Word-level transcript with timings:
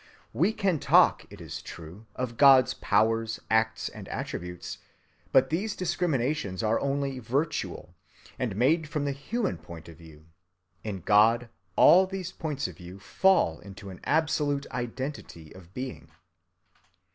We 0.33 0.51
can 0.51 0.79
talk, 0.79 1.27
it 1.29 1.39
is 1.39 1.61
true, 1.61 2.07
of 2.15 2.35
God's 2.35 2.73
powers, 2.73 3.39
acts, 3.51 3.87
and 3.87 4.07
attributes, 4.07 4.79
but 5.31 5.51
these 5.51 5.75
discriminations 5.75 6.63
are 6.63 6.79
only 6.79 7.19
"virtual," 7.19 7.93
and 8.39 8.55
made 8.55 8.89
from 8.89 9.05
the 9.05 9.11
human 9.11 9.59
point 9.59 9.87
of 9.87 9.97
view. 9.97 10.25
In 10.83 11.01
God 11.01 11.49
all 11.75 12.07
these 12.07 12.31
points 12.31 12.67
of 12.67 12.77
view 12.77 12.99
fall 12.99 13.59
into 13.59 13.91
an 13.91 13.99
absolute 14.03 14.65
identity 14.71 15.53
of 15.53 15.71
being. 15.71 16.09